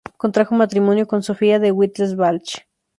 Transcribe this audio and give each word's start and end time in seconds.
Contrajo 0.17 0.55
matrimonio 0.55 1.05
con 1.05 1.21
Sofía 1.21 1.59
de 1.59 1.71
Wittelsbach. 1.71 2.65